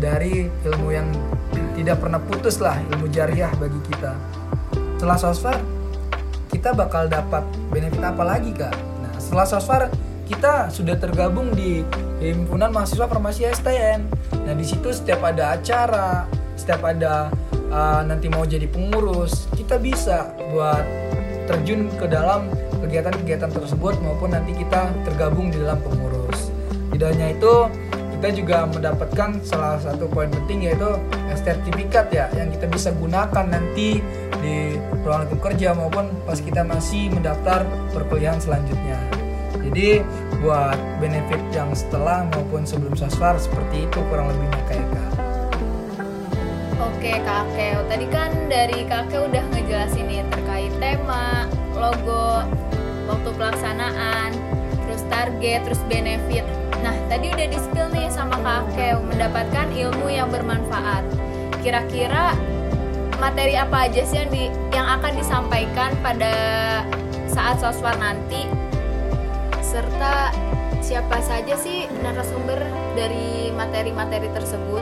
dari 0.00 0.48
ilmu 0.64 0.88
yang 0.92 1.08
tidak 1.76 2.00
pernah 2.00 2.20
putus 2.24 2.56
lah, 2.56 2.80
ilmu 2.92 3.12
jariah 3.12 3.52
bagi 3.60 3.80
kita. 3.92 4.16
Setelah 4.96 5.20
sosfar, 5.20 5.56
kita 6.48 6.72
bakal 6.72 7.04
dapat 7.06 7.44
benefit 7.68 8.00
apa 8.00 8.24
lagi 8.24 8.50
kak? 8.56 8.72
Nah 9.04 9.12
setelah 9.20 9.44
sosfar 9.44 9.92
kita 10.24 10.72
sudah 10.72 10.96
tergabung 10.96 11.52
di 11.52 11.84
himpunan 12.20 12.72
mahasiswa 12.72 13.06
farmasi 13.08 13.48
STN. 13.50 14.08
Nah 14.46 14.54
di 14.56 14.64
situ 14.64 14.92
setiap 14.92 15.24
ada 15.26 15.56
acara, 15.56 16.24
setiap 16.56 16.82
ada 16.86 17.28
uh, 17.68 18.00
nanti 18.04 18.30
mau 18.32 18.44
jadi 18.46 18.64
pengurus, 18.68 19.50
kita 19.54 19.76
bisa 19.76 20.32
buat 20.52 20.84
terjun 21.46 21.92
ke 21.94 22.10
dalam 22.10 22.50
kegiatan-kegiatan 22.82 23.50
tersebut 23.52 23.94
maupun 24.02 24.34
nanti 24.34 24.52
kita 24.56 24.90
tergabung 25.06 25.52
di 25.52 25.62
dalam 25.62 25.78
pengurus. 25.82 26.50
Tidak 26.90 27.08
hanya 27.12 27.36
itu, 27.36 27.54
kita 28.16 28.28
juga 28.32 28.64
mendapatkan 28.64 29.44
salah 29.44 29.76
satu 29.76 30.08
poin 30.08 30.32
penting 30.32 30.72
yaitu 30.72 30.88
sertifikat 31.36 32.08
ya 32.08 32.26
yang 32.34 32.48
kita 32.48 32.66
bisa 32.66 32.88
gunakan 32.96 33.44
nanti 33.44 34.00
di 34.40 34.80
ruang 35.04 35.28
lingkup 35.28 35.52
kerja 35.52 35.76
maupun 35.76 36.08
pas 36.24 36.40
kita 36.40 36.64
masih 36.64 37.12
mendaftar 37.12 37.62
perkuliahan 37.92 38.40
selanjutnya. 38.40 38.98
Jadi 39.66 40.00
buat 40.40 40.76
benefit 41.00 41.40
yang 41.54 41.72
setelah 41.72 42.26
maupun 42.32 42.66
sebelum 42.68 42.94
sasfar 42.96 43.36
seperti 43.40 43.88
itu 43.88 43.98
kurang 44.10 44.32
lebihnya 44.32 44.62
kayak 44.68 44.86
kak. 44.92 45.12
Oke 46.76 47.12
Kak 47.24 47.46
tadi 47.88 48.06
kan 48.12 48.30
dari 48.52 48.84
Kak 48.84 49.08
udah 49.08 49.44
ngejelasin 49.54 50.04
nih 50.10 50.20
terkait 50.28 50.74
tema, 50.76 51.48
logo, 51.72 52.44
waktu 53.08 53.30
pelaksanaan, 53.32 54.36
terus 54.84 55.02
target, 55.08 55.64
terus 55.64 55.80
benefit. 55.88 56.44
Nah, 56.84 56.92
tadi 57.08 57.32
udah 57.32 57.46
di-spill 57.48 57.88
nih 57.94 58.12
sama 58.12 58.36
Kak 58.42 59.00
mendapatkan 59.08 59.72
ilmu 59.72 60.12
yang 60.12 60.28
bermanfaat. 60.28 61.08
Kira-kira 61.64 62.36
materi 63.16 63.56
apa 63.56 63.88
aja 63.88 64.02
sih 64.04 64.20
yang 64.20 64.28
di, 64.28 64.52
yang 64.76 64.86
akan 65.00 65.16
disampaikan 65.16 65.96
pada 66.04 66.34
saat 67.30 67.56
soswar 67.56 67.96
nanti? 67.96 68.65
Serta 69.76 70.32
siapa 70.80 71.20
saja 71.20 71.52
sih 71.52 71.84
narasumber 72.00 72.56
dari 72.96 73.52
materi-materi 73.52 74.24
tersebut? 74.32 74.80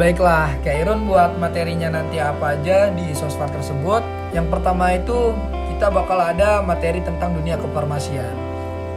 Baiklah, 0.00 0.56
Kak 0.64 0.72
Irun 0.72 1.04
buat 1.04 1.36
materinya 1.36 1.92
nanti 2.00 2.16
apa 2.16 2.56
aja 2.56 2.88
di 2.96 3.12
sosfar 3.12 3.52
tersebut. 3.52 4.00
Yang 4.32 4.56
pertama 4.56 4.96
itu 4.96 5.36
kita 5.68 5.92
bakal 5.92 6.16
ada 6.16 6.64
materi 6.64 7.04
tentang 7.04 7.36
dunia 7.36 7.60
kefarmasian. 7.60 8.32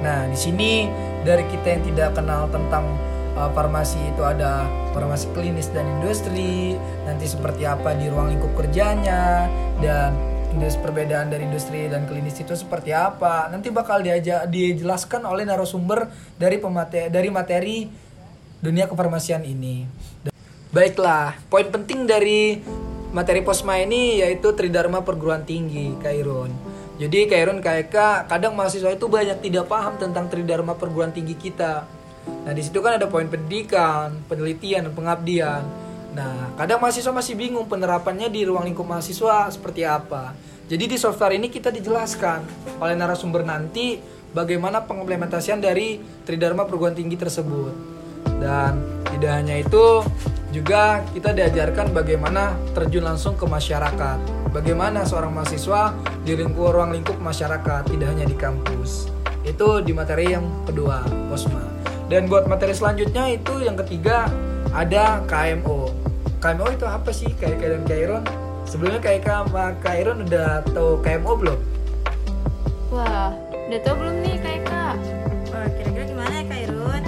Nah, 0.07 0.31
di 0.31 0.39
sini 0.39 0.87
dari 1.27 1.43
kita 1.51 1.67
yang 1.67 1.83
tidak 1.83 2.15
kenal 2.15 2.47
tentang 2.55 2.87
uh, 3.35 3.51
farmasi 3.51 3.99
itu 4.07 4.23
ada 4.23 4.71
farmasi 4.95 5.27
klinis 5.35 5.67
dan 5.75 5.83
industri, 5.99 6.79
nanti 7.03 7.27
seperti 7.27 7.67
apa 7.67 7.91
di 7.91 8.07
ruang 8.07 8.31
lingkup 8.31 8.55
kerjanya 8.55 9.51
dan 9.83 10.15
industri 10.55 10.81
perbedaan 10.81 11.29
dari 11.29 11.45
industri 11.45 11.85
dan 11.85 12.09
klinis 12.09 12.39
itu 12.41 12.53
seperti 12.57 12.95
apa. 12.95 13.49
Nanti 13.49 13.69
bakal 13.69 14.01
diajak 14.01 14.49
dijelaskan 14.49 15.25
oleh 15.25 15.45
narasumber 15.45 16.09
dari 16.37 16.57
pemateri 16.57 17.07
dari 17.11 17.29
materi 17.29 17.77
dunia 18.59 18.89
kefarmasian 18.89 19.45
ini. 19.45 19.85
Baiklah, 20.69 21.33
poin 21.49 21.65
penting 21.65 22.05
dari 22.05 22.61
materi 23.09 23.41
posma 23.41 23.81
ini 23.81 24.21
yaitu 24.21 24.53
tridharma 24.53 25.01
perguruan 25.01 25.41
tinggi, 25.41 25.97
Kairun. 25.97 26.53
Jadi 26.99 27.25
Kairun 27.31 27.63
KK 27.63 28.27
kadang 28.27 28.53
mahasiswa 28.53 28.91
itu 28.91 29.07
banyak 29.07 29.39
tidak 29.39 29.65
paham 29.71 29.95
tentang 29.97 30.27
tridharma 30.27 30.75
perguruan 30.75 31.15
tinggi 31.15 31.33
kita. 31.33 31.87
Nah, 32.45 32.53
di 32.53 32.61
situ 32.61 32.83
kan 32.83 32.99
ada 32.99 33.07
poin 33.07 33.25
pendidikan, 33.25 34.13
penelitian, 34.27 34.85
dan 34.85 34.93
pengabdian. 34.93 35.63
Nah, 36.13 36.57
kadang 36.57 36.81
mahasiswa 36.81 37.13
masih 37.13 37.37
bingung 37.37 37.69
penerapannya 37.69 38.33
di 38.33 38.41
ruang 38.45 38.65
lingkup 38.65 38.85
mahasiswa 38.85 39.49
seperti 39.53 39.85
apa. 39.85 40.33
Jadi 40.69 40.85
di 40.85 40.97
software 40.97 41.37
ini 41.37 41.49
kita 41.49 41.73
dijelaskan 41.73 42.45
oleh 42.77 42.93
narasumber 42.93 43.41
nanti 43.41 43.97
bagaimana 44.33 44.85
pengimplementasian 44.85 45.57
dari 45.61 45.97
tridharma 46.25 46.65
perguruan 46.65 46.93
tinggi 46.93 47.17
tersebut. 47.17 47.73
Dan 48.37 49.01
tidak 49.09 49.31
hanya 49.41 49.55
itu, 49.61 50.05
juga 50.49 51.05
kita 51.13 51.33
diajarkan 51.33 51.93
bagaimana 51.93 52.57
terjun 52.73 53.05
langsung 53.05 53.37
ke 53.37 53.45
masyarakat. 53.45 54.17
Bagaimana 54.49 55.05
seorang 55.05 55.29
mahasiswa 55.29 55.93
di 56.25 56.33
lingkup 56.33 56.73
ruang 56.73 56.89
lingkup 56.93 57.21
masyarakat, 57.21 57.85
tidak 57.85 58.07
hanya 58.09 58.25
di 58.25 58.33
kampus. 58.33 59.13
Itu 59.45 59.85
di 59.85 59.93
materi 59.93 60.33
yang 60.33 60.45
kedua, 60.65 61.05
Posma. 61.29 61.61
Dan 62.09 62.25
buat 62.25 62.49
materi 62.49 62.73
selanjutnya 62.73 63.29
itu 63.29 63.61
yang 63.61 63.77
ketiga 63.77 64.25
ada 64.73 65.23
KMO. 65.25 65.89
KMO 66.39 66.65
itu 66.71 66.85
apa 66.85 67.09
sih? 67.11 67.29
Kayak 67.35 67.59
dan 67.61 67.83
Kairon. 67.89 68.23
Sebelumnya 68.69 69.01
kayak 69.01 69.25
sama 69.25 69.73
Kairon 69.81 70.23
udah 70.29 70.61
tahu 70.69 71.01
KMO 71.01 71.33
belum? 71.35 71.59
Wah, 72.93 73.33
udah 73.69 73.79
tau 73.85 73.95
belum 73.97 74.15
nih 74.25 74.37
Kak? 74.41 74.97
Wah, 75.53 75.67
kira-kira 75.77 76.05
gimana 76.09 76.33
ya 76.33 76.43
Kak 76.45 76.59
Irun? 76.69 77.03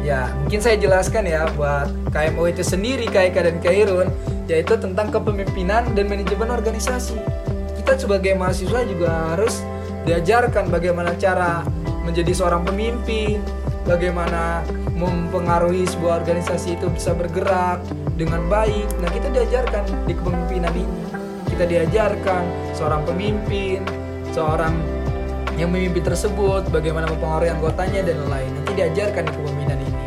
Ya, 0.00 0.20
mungkin 0.42 0.60
saya 0.62 0.76
jelaskan 0.78 1.26
ya 1.26 1.46
buat 1.54 1.90
KMO 2.10 2.42
itu 2.50 2.62
sendiri 2.66 3.06
Kak 3.06 3.34
Eka 3.34 3.40
dan 3.46 3.58
Kairun 3.62 4.08
yaitu 4.50 4.74
tentang 4.74 5.14
kepemimpinan 5.14 5.94
dan 5.94 6.10
manajemen 6.10 6.50
organisasi. 6.50 7.14
Kita 7.78 7.94
sebagai 7.94 8.34
mahasiswa 8.34 8.82
juga 8.82 9.10
harus 9.30 9.62
diajarkan 10.02 10.74
bagaimana 10.74 11.14
cara 11.14 11.62
menjadi 12.02 12.34
seorang 12.34 12.66
pemimpin, 12.66 13.38
bagaimana 13.90 14.62
mempengaruhi 14.94 15.82
sebuah 15.90 16.22
organisasi 16.22 16.78
itu 16.78 16.86
bisa 16.94 17.10
bergerak 17.10 17.82
dengan 18.14 18.46
baik. 18.46 18.86
Nah, 19.02 19.10
kita 19.10 19.34
diajarkan 19.34 19.82
di 20.06 20.14
kepemimpinan 20.14 20.70
ini. 20.78 21.02
Kita 21.50 21.66
diajarkan 21.66 22.42
seorang 22.78 23.02
pemimpin, 23.02 23.82
seorang 24.30 24.78
yang 25.58 25.74
memimpin 25.74 26.06
tersebut, 26.06 26.70
bagaimana 26.70 27.10
mempengaruhi 27.10 27.50
anggotanya 27.50 28.06
dan 28.06 28.22
lain-lain. 28.30 28.50
Nanti 28.62 28.72
diajarkan 28.78 29.22
di 29.26 29.32
kepemimpinan 29.34 29.78
ini. 29.82 29.98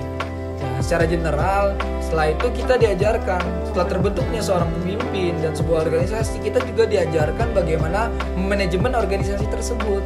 secara 0.83 1.07
general 1.07 1.79
setelah 2.03 2.35
itu 2.35 2.47
kita 2.59 2.75
diajarkan 2.75 3.39
setelah 3.71 3.87
terbentuknya 3.87 4.43
seorang 4.43 4.67
pemimpin 4.77 5.31
dan 5.39 5.55
sebuah 5.55 5.87
organisasi 5.87 6.43
kita 6.43 6.59
juga 6.67 6.83
diajarkan 6.91 7.55
bagaimana 7.55 8.11
manajemen 8.35 8.91
organisasi 8.91 9.47
tersebut 9.47 10.03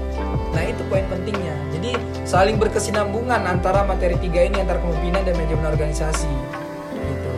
nah 0.58 0.66
itu 0.66 0.82
poin 0.90 1.06
pentingnya. 1.06 1.54
Jadi 1.70 1.94
saling 2.26 2.58
berkesinambungan 2.58 3.46
antara 3.46 3.86
materi 3.86 4.18
tiga 4.18 4.42
ini 4.42 4.58
antara 4.58 4.82
kepemimpinan 4.82 5.22
dan 5.22 5.38
manajemen 5.38 5.70
organisasi. 5.70 6.34
Gitu. 6.98 7.34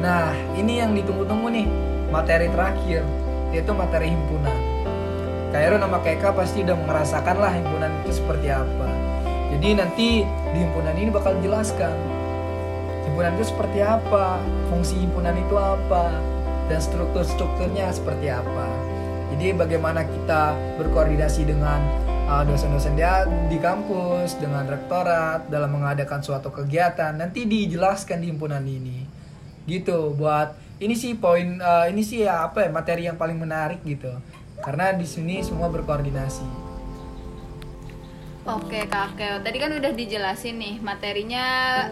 Nah 0.00 0.32
ini 0.56 0.80
yang 0.80 0.96
ditunggu-tunggu 0.96 1.52
nih. 1.52 1.68
Materi 2.08 2.48
terakhir 2.48 3.04
yaitu 3.52 3.76
materi 3.76 4.08
himpunan. 4.08 4.56
Kairo 5.52 5.76
nama 5.76 6.00
Keka 6.00 6.32
pasti 6.32 6.64
udah 6.64 6.76
merasakan 6.88 7.36
lah 7.36 7.52
himpunan 7.52 7.92
itu 8.00 8.16
seperti 8.16 8.48
apa. 8.48 8.88
Jadi 9.52 9.68
nanti 9.76 10.08
di 10.24 10.58
himpunan 10.64 10.96
ini 10.96 11.12
bakal 11.12 11.36
jelaskan 11.44 11.92
himpunan 13.04 13.36
itu 13.36 13.52
seperti 13.52 13.84
apa, 13.84 14.40
fungsi 14.72 14.96
himpunan 14.96 15.36
itu 15.36 15.56
apa, 15.56 16.16
dan 16.72 16.80
struktur-strukturnya 16.80 17.92
seperti 17.92 18.32
apa. 18.32 18.68
Jadi 19.34 19.54
bagaimana 19.54 20.04
kita 20.08 20.56
berkoordinasi 20.80 21.44
dengan 21.44 21.80
uh, 22.28 22.44
dosen-dosen 22.48 22.96
dia 22.96 23.28
di 23.48 23.60
kampus, 23.60 24.40
dengan 24.40 24.64
rektorat 24.64 25.48
dalam 25.52 25.76
mengadakan 25.76 26.24
suatu 26.24 26.48
kegiatan, 26.48 27.16
nanti 27.16 27.44
dijelaskan 27.44 28.24
di 28.24 28.26
himpunan 28.32 28.64
ini. 28.64 29.04
Gitu 29.68 30.16
buat 30.16 30.56
ini 30.78 30.94
sih 30.94 31.18
poin 31.18 31.58
uh, 31.58 31.90
ini 31.90 32.00
sih 32.00 32.24
ya 32.24 32.46
apa 32.46 32.64
ya 32.64 32.70
materi 32.70 33.04
yang 33.04 33.18
paling 33.18 33.36
menarik 33.36 33.82
gitu 33.82 34.14
karena 34.62 34.94
di 34.94 35.06
sini 35.06 35.42
semua 35.42 35.70
berkoordinasi. 35.70 36.46
Oke 38.48 38.88
Kak 38.88 39.20
Keo, 39.20 39.44
tadi 39.44 39.60
kan 39.60 39.76
udah 39.76 39.92
dijelasin 39.92 40.56
nih 40.56 40.80
materinya 40.80 41.44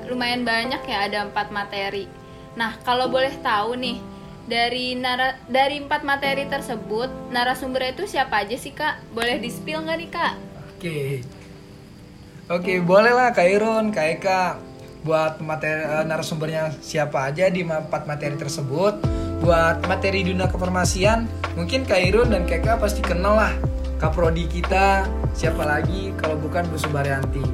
lumayan 0.09 0.41
banyak 0.41 0.83
ya 0.89 1.05
ada 1.05 1.29
empat 1.29 1.53
materi. 1.53 2.09
Nah 2.57 2.81
kalau 2.81 3.13
boleh 3.13 3.37
tahu 3.45 3.77
nih 3.77 4.01
dari 4.47 4.95
nara 4.95 5.35
dari 5.51 5.83
empat 5.83 6.07
materi 6.07 6.47
tersebut 6.47 7.11
narasumbernya 7.35 7.99
itu 7.99 8.07
siapa 8.07 8.47
aja 8.47 8.55
sih 8.55 8.73
Kak? 8.73 9.11
Boleh 9.11 9.43
di 9.43 9.51
spill 9.51 9.83
nggak 9.83 9.99
nih 9.99 10.11
Kak? 10.11 10.35
Oke, 10.77 10.99
oke 12.47 12.73
boleh 12.87 13.13
lah 13.13 13.35
Kak 13.35 13.47
Irun, 13.47 13.91
Kak 13.91 14.07
Eka 14.19 14.43
buat 15.03 15.39
materi 15.43 15.87
uh, 15.87 16.03
narasumbernya 16.07 16.75
siapa 16.83 17.31
aja 17.31 17.51
di 17.51 17.67
empat 17.67 18.07
materi 18.07 18.39
tersebut. 18.39 19.03
Buat 19.37 19.85
materi 19.85 20.25
dunia 20.25 20.49
kefarmasian, 20.49 21.29
mungkin 21.55 21.85
Kak 21.85 22.01
Irun 22.01 22.33
dan 22.33 22.49
Keka 22.49 22.81
pasti 22.81 23.05
kenal 23.05 23.37
lah 23.37 23.53
Kaprodi 24.01 24.49
kita, 24.49 25.05
siapa 25.37 25.65
lagi 25.65 26.13
kalau 26.17 26.41
bukan 26.41 26.65
Bu 26.73 26.81
Subaryanti. 26.81 27.45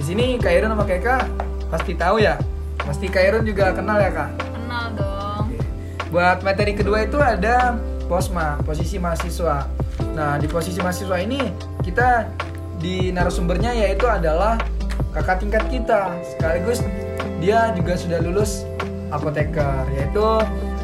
Di 0.00 0.02
sini 0.02 0.40
Kak 0.40 0.52
Irun 0.52 0.72
sama 0.72 0.88
Keka 0.88 1.16
pasti 1.68 1.92
tahu 1.96 2.20
ya. 2.20 2.40
Pasti 2.80 3.12
Kak 3.12 3.24
Irun 3.28 3.44
juga 3.44 3.76
kenal 3.76 4.00
ya 4.00 4.10
Kak. 4.12 4.51
Buat 6.12 6.44
materi 6.44 6.76
kedua 6.76 7.08
itu 7.08 7.16
ada 7.16 7.80
posma, 8.04 8.60
posisi 8.68 9.00
mahasiswa. 9.00 9.64
Nah, 10.12 10.36
di 10.36 10.44
posisi 10.44 10.76
mahasiswa 10.76 11.16
ini 11.16 11.40
kita 11.80 12.28
di 12.76 13.08
narasumbernya 13.08 13.72
yaitu 13.72 14.04
adalah 14.04 14.60
kakak 15.16 15.40
tingkat 15.40 15.64
kita. 15.72 16.12
Sekaligus 16.20 16.84
dia 17.40 17.72
juga 17.72 17.96
sudah 17.96 18.20
lulus 18.20 18.68
apoteker 19.08 19.88
yaitu 19.96 20.20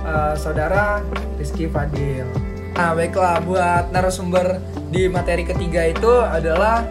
uh, 0.08 0.32
saudara 0.32 1.04
Rizky 1.36 1.68
Fadil. 1.68 2.24
Nah, 2.72 2.96
baiklah 2.96 3.44
buat 3.44 3.92
narasumber 3.92 4.64
di 4.88 5.12
materi 5.12 5.44
ketiga 5.44 5.92
itu 5.92 6.24
adalah 6.24 6.88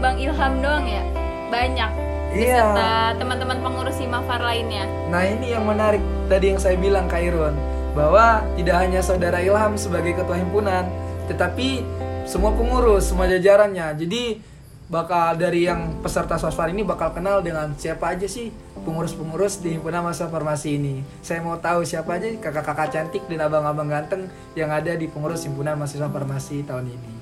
Bang 0.06 0.22
Ilham 0.22 0.62
doang 0.62 0.86
ya? 0.86 1.02
Banyak. 1.50 1.92
Iya. 2.38 2.62
Beserta 2.62 3.18
teman-teman 3.18 3.58
pengurus 3.58 3.98
Himafar 3.98 4.38
lainnya. 4.38 4.86
Nah 5.10 5.26
ini 5.26 5.58
yang 5.58 5.66
menarik 5.66 6.06
tadi 6.30 6.54
yang 6.54 6.62
saya 6.62 6.78
bilang 6.78 7.10
Kak 7.10 7.26
Irun 7.26 7.79
bahwa 8.00 8.48
tidak 8.56 8.80
hanya 8.80 9.04
saudara 9.04 9.44
Ilham 9.44 9.76
sebagai 9.76 10.16
ketua 10.16 10.40
himpunan, 10.40 10.88
tetapi 11.28 11.84
semua 12.24 12.56
pengurus, 12.56 13.12
semua 13.12 13.28
jajarannya. 13.28 13.92
Jadi 14.00 14.40
bakal 14.88 15.36
dari 15.36 15.68
yang 15.68 16.00
peserta 16.00 16.40
sosfar 16.40 16.72
ini 16.72 16.88
bakal 16.88 17.12
kenal 17.12 17.44
dengan 17.44 17.76
siapa 17.76 18.16
aja 18.16 18.26
sih 18.26 18.56
pengurus-pengurus 18.88 19.60
di 19.60 19.76
himpunan 19.76 20.00
masa 20.00 20.32
farmasi 20.32 20.80
ini. 20.80 21.04
Saya 21.20 21.44
mau 21.44 21.60
tahu 21.60 21.84
siapa 21.84 22.16
aja 22.16 22.32
kakak-kakak 22.40 22.88
cantik 22.90 23.24
dan 23.28 23.52
abang-abang 23.52 23.92
ganteng 23.92 24.32
yang 24.56 24.72
ada 24.72 24.96
di 24.96 25.12
pengurus 25.12 25.44
himpunan 25.44 25.76
mahasiswa 25.76 26.08
farmasi 26.08 26.64
tahun 26.64 26.88
ini. 26.88 27.14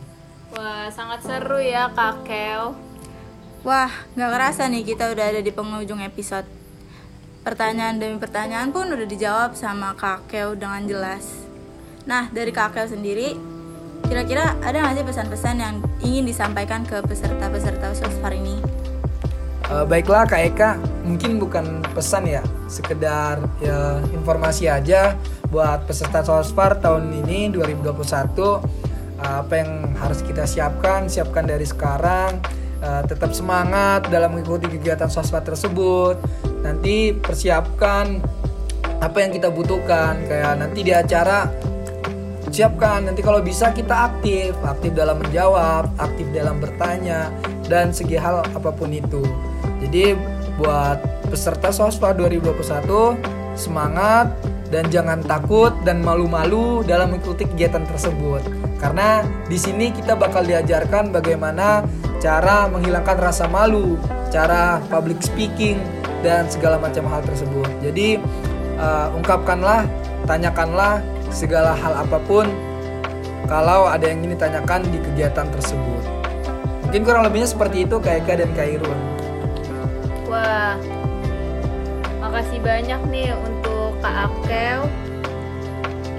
Wah, 0.54 0.94
sangat 0.94 1.26
seru 1.26 1.58
ya 1.58 1.90
Kak 1.92 2.22
Keo. 2.22 2.78
Wah, 3.66 3.92
nggak 4.14 4.30
kerasa 4.32 4.70
nih 4.70 4.86
kita 4.86 5.10
udah 5.10 5.26
ada 5.34 5.42
di 5.42 5.50
penghujung 5.50 6.00
episode. 6.06 6.57
Pertanyaan 7.44 8.00
demi 8.02 8.18
pertanyaan 8.22 8.70
pun 8.74 8.90
udah 8.90 9.08
dijawab 9.08 9.54
sama 9.54 9.94
Kak 9.94 10.30
Keo 10.32 10.56
dengan 10.56 10.86
jelas. 10.86 11.46
Nah, 12.08 12.32
dari 12.32 12.56
Kak 12.56 12.74
Keo 12.78 12.88
sendiri, 12.88 13.36
kira-kira 14.08 14.56
ada 14.64 14.80
nggak 14.80 14.96
sih 14.96 15.06
pesan-pesan 15.06 15.56
yang 15.60 15.76
ingin 16.00 16.24
disampaikan 16.24 16.88
ke 16.88 17.04
peserta-peserta 17.04 17.92
Sosfar 17.98 18.32
ini? 18.32 18.62
Eh, 19.68 19.84
baiklah 19.84 20.24
Kak 20.24 20.42
Eka, 20.48 20.80
mungkin 21.04 21.44
bukan 21.44 21.84
pesan 21.92 22.24
ya, 22.24 22.40
sekedar 22.72 23.44
ya 23.60 24.00
informasi 24.16 24.72
aja 24.72 25.20
buat 25.52 25.84
peserta 25.84 26.24
Sosfar 26.24 26.80
tahun 26.80 27.12
ini 27.28 27.52
2021 27.52 28.64
eh, 29.20 29.44
apa 29.44 29.54
yang 29.60 29.92
harus 30.00 30.24
kita 30.24 30.48
siapkan, 30.48 31.12
siapkan 31.12 31.44
dari 31.44 31.68
sekarang. 31.68 32.40
Eh, 32.78 33.04
tetap 33.10 33.34
semangat 33.34 34.06
dalam 34.14 34.38
mengikuti 34.38 34.70
kegiatan 34.70 35.10
Sosfar 35.10 35.42
tersebut. 35.42 36.22
Nanti 36.62 37.10
persiapkan 37.10 38.22
apa 39.02 39.18
yang 39.18 39.34
kita 39.34 39.50
butuhkan, 39.50 40.22
kayak 40.30 40.62
nanti 40.62 40.86
di 40.86 40.94
acara 40.94 41.50
siapkan. 42.54 43.10
Nanti 43.10 43.26
kalau 43.26 43.42
bisa 43.42 43.74
kita 43.74 44.14
aktif. 44.14 44.54
Aktif 44.62 44.94
dalam 44.94 45.18
menjawab 45.18 45.90
aktif 45.98 46.30
dalam 46.30 46.62
bertanya 46.62 47.34
dan 47.66 47.90
segi 47.90 48.14
hal 48.14 48.46
apa 48.46 48.70
pun 48.70 48.94
itu. 48.94 49.26
Jadi 49.82 50.14
buat 50.62 51.02
peserta 51.34 51.74
sospa 51.74 52.14
2021 52.14 53.18
semangat 53.58 54.30
dan 54.70 54.86
jangan 54.94 55.26
takut 55.26 55.74
dan 55.82 56.06
malu-malu 56.06 56.86
dalam 56.86 57.10
mengikuti 57.10 57.50
kegiatan 57.50 57.90
tersebut. 57.90 58.46
Karena 58.78 59.26
di 59.50 59.58
sini 59.58 59.90
kita 59.90 60.14
bakal 60.14 60.46
diajarkan 60.46 61.10
bagaimana 61.10 61.82
cara 62.18 62.66
menghilangkan 62.70 63.18
rasa 63.18 63.46
malu 63.46 63.96
cara 64.34 64.82
public 64.90 65.22
speaking 65.22 65.78
dan 66.26 66.50
segala 66.50 66.82
macam 66.82 67.06
hal 67.08 67.22
tersebut 67.24 67.70
jadi 67.80 68.18
uh, 68.82 69.14
ungkapkanlah 69.14 69.86
tanyakanlah 70.28 71.00
segala 71.32 71.76
hal 71.78 71.94
apa 72.04 72.18
pun 72.26 72.48
kalau 73.48 73.88
ada 73.88 74.04
yang 74.12 74.22
ingin 74.22 74.36
ditanyakan 74.36 74.84
di 74.92 75.00
kegiatan 75.00 75.48
tersebut. 75.48 76.04
Mungkin 76.88 77.02
kurang 77.08 77.24
lebihnya 77.28 77.48
seperti 77.48 77.88
itu 77.88 77.96
Kak 78.00 78.24
Eka 78.24 78.34
dan 78.44 78.52
Kak. 78.52 78.68
Wah, 80.28 80.76
makasih 82.20 82.60
banyak 82.60 83.02
nih 83.08 83.32
untuk 83.32 83.96
Kak 84.04 84.28
Akel 84.28 84.84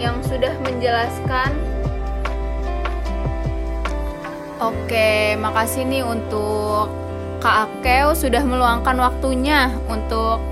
yang 0.01 0.17
sudah 0.25 0.57
menjelaskan. 0.65 1.53
Oke, 4.59 5.39
makasih 5.39 5.87
nih 5.87 6.03
untuk 6.03 6.91
Kak 7.39 7.71
Akel 7.71 8.19
sudah 8.19 8.43
meluangkan 8.43 8.99
waktunya 8.99 9.71
untuk 9.87 10.43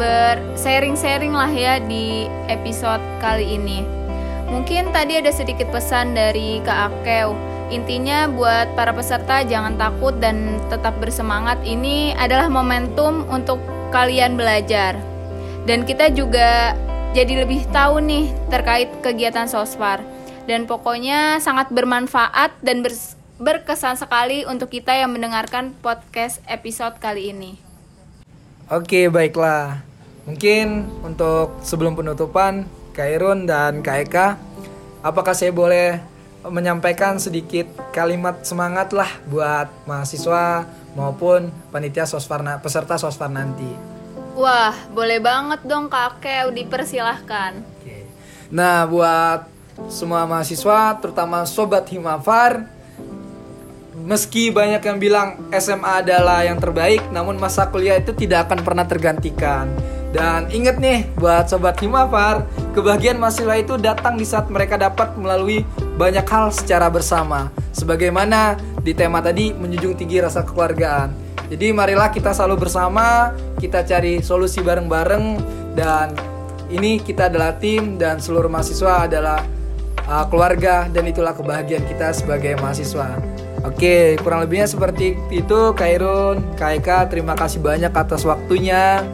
bersharing-sharing 0.00 1.36
lah 1.36 1.52
ya 1.52 1.76
di 1.76 2.24
episode 2.48 3.04
kali 3.20 3.60
ini. 3.60 3.84
Mungkin 4.48 4.96
tadi 4.96 5.20
ada 5.20 5.28
sedikit 5.28 5.68
pesan 5.68 6.16
dari 6.16 6.64
Kak 6.64 6.78
Akel 6.88 7.36
Intinya 7.70 8.26
buat 8.26 8.74
para 8.74 8.90
peserta 8.90 9.46
jangan 9.46 9.78
takut 9.78 10.18
dan 10.18 10.58
tetap 10.66 10.98
bersemangat. 10.98 11.62
Ini 11.62 12.18
adalah 12.18 12.50
momentum 12.50 13.22
untuk 13.30 13.62
kalian 13.94 14.34
belajar. 14.34 14.98
Dan 15.70 15.86
kita 15.86 16.10
juga 16.10 16.74
jadi 17.14 17.46
lebih 17.46 17.70
tahu 17.70 18.02
nih 18.02 18.26
terkait 18.50 18.90
kegiatan 19.06 19.46
Sosfar. 19.46 20.02
Dan 20.50 20.66
pokoknya 20.66 21.38
sangat 21.38 21.70
bermanfaat 21.70 22.58
dan 22.58 22.82
bers- 22.82 23.19
berkesan 23.40 23.96
sekali 23.96 24.44
untuk 24.44 24.68
kita 24.68 24.92
yang 24.92 25.16
mendengarkan 25.16 25.72
podcast 25.80 26.44
episode 26.44 27.00
kali 27.00 27.32
ini. 27.32 27.56
Oke, 28.68 29.08
baiklah. 29.08 29.80
Mungkin 30.28 30.84
untuk 31.00 31.56
sebelum 31.64 31.96
penutupan, 31.96 32.68
Kairun 32.92 33.48
dan 33.48 33.80
Kak 33.80 33.96
Eka, 34.04 34.28
apakah 35.00 35.32
saya 35.32 35.56
boleh 35.56 36.04
menyampaikan 36.44 37.16
sedikit 37.16 37.64
kalimat 37.96 38.44
semangat 38.44 38.92
lah 38.92 39.08
buat 39.24 39.72
mahasiswa 39.88 40.68
maupun 40.92 41.48
panitia 41.72 42.04
sosfar 42.04 42.44
na- 42.44 42.60
peserta 42.60 43.00
sosfar 43.00 43.32
nanti. 43.32 43.72
Wah, 44.36 44.76
boleh 44.92 45.16
banget 45.16 45.64
dong 45.64 45.88
kakek, 45.88 46.52
dipersilahkan. 46.52 47.56
Oke. 47.56 48.04
Nah, 48.52 48.84
buat 48.84 49.48
semua 49.88 50.28
mahasiswa, 50.28 51.00
terutama 51.00 51.48
sobat 51.48 51.88
Himafar, 51.88 52.68
meski 54.04 54.52
banyak 54.52 54.82
yang 54.84 54.98
bilang 54.98 55.28
SMA 55.52 56.04
adalah 56.04 56.44
yang 56.44 56.56
terbaik, 56.56 57.04
namun 57.12 57.36
masa 57.36 57.68
kuliah 57.68 58.00
itu 58.00 58.16
tidak 58.16 58.48
akan 58.48 58.60
pernah 58.64 58.84
tergantikan. 58.84 59.70
Dan 60.10 60.50
ingat 60.50 60.82
nih, 60.82 61.06
buat 61.14 61.46
sobat 61.46 61.78
Himafar, 61.78 62.42
kebahagiaan 62.74 63.22
mahasiswa 63.22 63.54
itu 63.54 63.78
datang 63.78 64.18
di 64.18 64.26
saat 64.26 64.50
mereka 64.50 64.74
dapat 64.74 65.14
melalui 65.14 65.62
banyak 65.94 66.26
hal 66.26 66.50
secara 66.50 66.90
bersama. 66.90 67.54
Sebagaimana 67.70 68.58
di 68.82 68.90
tema 68.90 69.22
tadi 69.22 69.54
menjunjung 69.54 69.94
tinggi 69.94 70.18
rasa 70.18 70.42
kekeluargaan. 70.42 71.30
Jadi 71.50 71.70
marilah 71.70 72.10
kita 72.10 72.34
selalu 72.34 72.66
bersama, 72.66 73.34
kita 73.58 73.86
cari 73.86 74.18
solusi 74.22 74.62
bareng-bareng 74.62 75.24
dan 75.78 76.14
ini 76.70 77.02
kita 77.02 77.30
adalah 77.30 77.58
tim 77.58 77.98
dan 77.98 78.22
seluruh 78.22 78.50
mahasiswa 78.50 79.06
adalah 79.06 79.42
uh, 80.06 80.26
keluarga 80.30 80.86
dan 80.90 81.06
itulah 81.06 81.34
kebahagiaan 81.34 81.86
kita 81.86 82.14
sebagai 82.14 82.54
mahasiswa. 82.58 83.18
Oke, 83.60 84.16
kurang 84.24 84.40
lebihnya 84.40 84.64
seperti 84.64 85.20
itu 85.28 85.60
Kairun, 85.76 86.56
Kaika, 86.56 87.04
terima 87.12 87.36
kasih 87.36 87.60
banyak 87.60 87.92
atas 87.92 88.24
waktunya. 88.24 89.04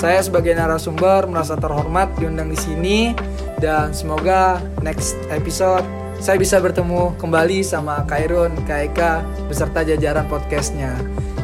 Saya 0.00 0.24
sebagai 0.24 0.56
narasumber 0.56 1.28
merasa 1.28 1.60
terhormat 1.60 2.08
diundang 2.16 2.48
di 2.48 2.56
sini 2.56 3.12
dan 3.60 3.92
semoga 3.92 4.56
next 4.80 5.20
episode 5.28 5.84
saya 6.20 6.36
bisa 6.36 6.60
bertemu 6.60 7.16
kembali 7.16 7.64
sama 7.64 8.04
Kairun, 8.04 8.52
Kaika 8.68 9.24
beserta 9.48 9.80
jajaran 9.84 10.28
podcastnya. 10.28 10.96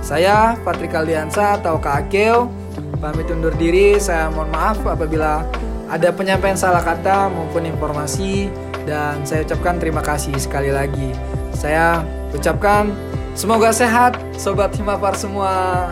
Saya 0.04 0.56
Patrik 0.60 0.92
Aliansa 0.92 1.56
atau 1.56 1.80
Kak 1.80 2.08
Akeo 2.08 2.52
pamit 3.00 3.28
undur 3.32 3.56
diri. 3.56 3.96
Saya 3.96 4.28
mohon 4.28 4.52
maaf 4.52 4.80
apabila 4.84 5.44
ada 5.88 6.08
penyampaian 6.12 6.60
salah 6.60 6.84
kata 6.84 7.32
maupun 7.32 7.64
informasi 7.64 8.52
dan 8.84 9.24
saya 9.24 9.48
ucapkan 9.48 9.80
terima 9.80 10.04
kasih 10.04 10.36
sekali 10.36 10.68
lagi. 10.68 11.08
Saya 11.56 12.04
ucapkan 12.36 12.92
semoga 13.32 13.72
sehat 13.72 14.20
sobat 14.36 14.76
Himapar 14.76 15.16
semua. 15.16 15.88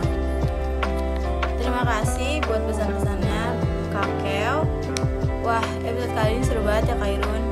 Terima 1.57 1.81
kasih 1.81 2.45
buat 2.45 2.61
pesan-pesannya 2.69 3.41
Kak 3.89 4.09
Keo. 4.21 4.63
Wah, 5.41 5.65
episode 5.81 6.13
kali 6.13 6.31
ini 6.37 6.43
seru 6.45 6.61
banget 6.61 6.93
ya 6.93 6.95
Kak 7.01 7.09
Irun. 7.09 7.43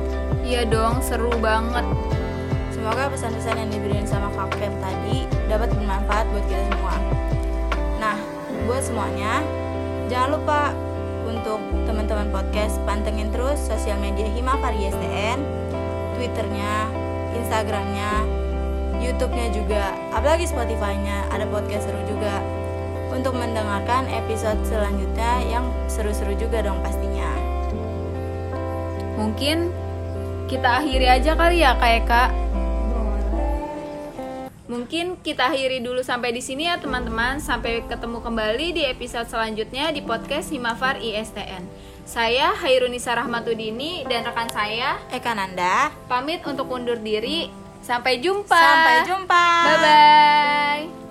Iya 0.46 0.62
dong, 0.70 1.02
seru 1.02 1.30
banget. 1.42 1.86
Semoga 2.70 3.10
pesan-pesan 3.10 3.66
yang 3.66 3.70
diberikan 3.74 4.06
sama 4.06 4.30
Kak 4.38 4.54
Keo 4.54 4.70
tadi 4.78 5.26
dapat 5.50 5.74
bermanfaat 5.74 6.26
buat 6.30 6.44
kita 6.46 6.62
semua. 6.70 6.94
Nah, 7.98 8.16
buat 8.70 8.82
semuanya, 8.82 9.42
jangan 10.06 10.38
lupa 10.38 10.70
untuk 11.26 11.58
teman-teman 11.88 12.30
podcast 12.30 12.78
pantengin 12.86 13.32
terus 13.34 13.58
sosial 13.58 13.98
media 13.98 14.28
Himafar 14.30 14.70
ISTN, 14.76 15.42
Twitternya, 16.14 16.86
Instagramnya, 17.34 18.43
YouTube-nya 19.02 19.46
juga, 19.54 19.94
apalagi 20.14 20.46
Spotify-nya 20.46 21.30
ada 21.30 21.46
podcast 21.48 21.88
seru 21.88 22.02
juga 22.06 22.42
untuk 23.14 23.38
mendengarkan 23.38 24.10
episode 24.10 24.58
selanjutnya 24.66 25.42
yang 25.46 25.64
seru-seru 25.86 26.34
juga 26.34 26.66
dong 26.66 26.82
pastinya. 26.82 27.30
Mungkin 29.14 29.70
kita 30.50 30.82
akhiri 30.82 31.06
aja 31.06 31.32
kali 31.38 31.62
ya 31.62 31.78
Kak 31.78 31.92
Eka. 32.04 32.24
Mungkin 34.64 35.20
kita 35.22 35.52
akhiri 35.52 35.78
dulu 35.84 36.02
sampai 36.02 36.34
di 36.34 36.42
sini 36.42 36.66
ya 36.66 36.80
teman-teman. 36.80 37.38
Sampai 37.38 37.86
ketemu 37.86 38.18
kembali 38.18 38.74
di 38.74 38.82
episode 38.88 39.30
selanjutnya 39.30 39.94
di 39.94 40.02
podcast 40.02 40.50
Himafar 40.50 40.98
ISTN. 40.98 41.62
Saya 42.04 42.52
Hairunisa 42.52 43.16
Rahmatudini 43.16 44.04
dan 44.04 44.28
rekan 44.28 44.50
saya 44.52 45.00
Eka 45.08 45.32
Nanda, 45.32 45.88
pamit 46.04 46.44
untuk 46.44 46.68
undur 46.68 47.00
diri. 47.00 47.63
Sampai 47.84 48.16
jumpa. 48.16 48.56
sampai 48.56 48.96
jumpa. 49.04 49.44
Bye 49.68 49.78
bye. 49.84 51.03